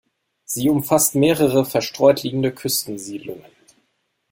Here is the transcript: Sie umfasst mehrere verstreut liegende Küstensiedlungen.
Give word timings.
Sie 0.45 0.67
umfasst 0.67 1.13
mehrere 1.13 1.63
verstreut 1.63 2.23
liegende 2.23 2.51
Küstensiedlungen. 2.51 3.45